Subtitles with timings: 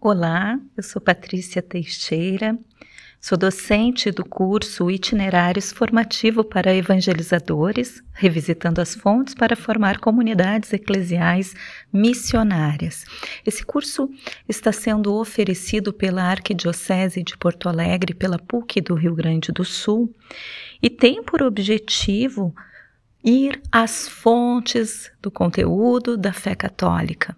[0.00, 2.56] Olá, eu sou Patrícia Teixeira,
[3.20, 11.52] sou docente do curso Itinerários Formativo para Evangelizadores, revisitando as fontes para formar comunidades eclesiais
[11.92, 13.04] missionárias.
[13.44, 14.08] Esse curso
[14.48, 20.14] está sendo oferecido pela Arquidiocese de Porto Alegre, pela PUC do Rio Grande do Sul,
[20.80, 22.54] e tem por objetivo
[23.24, 27.36] ir às fontes do conteúdo da fé católica.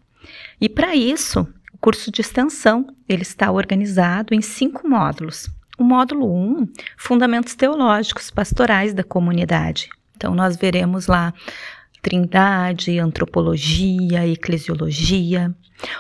[0.61, 1.49] E para isso,
[1.81, 5.49] curso de extensão, ele está organizado em cinco módulos.
[5.79, 9.89] O módulo 1, um, Fundamentos Teológicos Pastorais da Comunidade.
[10.15, 11.33] Então, nós veremos lá
[12.03, 15.55] Trindade, Antropologia, Eclesiologia.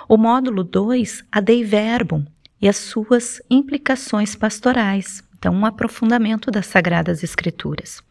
[0.07, 2.25] O módulo 2, a Dei Verbum
[2.61, 5.25] e as suas implicações pastorais.
[5.39, 8.03] Então, um aprofundamento das Sagradas Escrituras.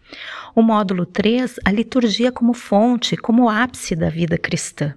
[0.55, 4.95] O módulo 3, a liturgia como fonte, como ápice da vida cristã.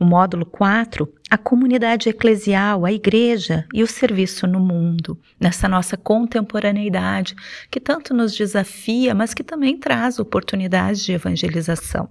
[0.00, 5.96] O módulo 4, a comunidade eclesial, a igreja e o serviço no mundo, nessa nossa
[5.96, 7.34] contemporaneidade
[7.68, 12.08] que tanto nos desafia, mas que também traz oportunidades de evangelização.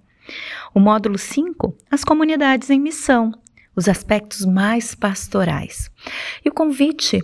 [0.73, 3.31] O módulo 5, as comunidades em missão,
[3.73, 5.89] os aspectos mais pastorais.
[6.43, 7.21] E o convite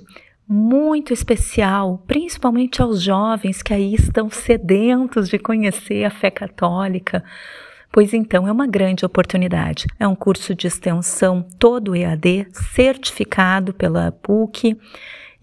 [0.47, 7.23] muito especial, principalmente aos jovens que aí estão sedentos de conhecer a fé católica,
[7.93, 9.85] Pois então é uma grande oportunidade.
[9.99, 14.75] É um curso de extensão todo EAD, certificado pela PUC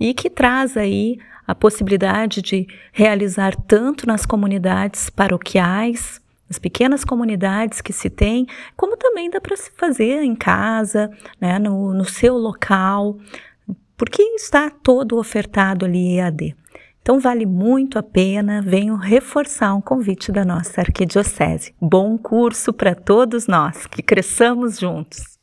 [0.01, 6.21] e que traz aí a possibilidade de realizar tanto nas comunidades paroquiais,
[6.51, 11.09] as pequenas comunidades que se tem, como também dá para se fazer em casa,
[11.41, 13.17] né, no, no seu local,
[13.97, 16.57] porque está todo ofertado ali EAD.
[17.11, 21.75] Então vale muito a pena, venho reforçar um convite da nossa arquidiocese.
[21.83, 25.40] Bom curso para todos nós, que cresçamos juntos.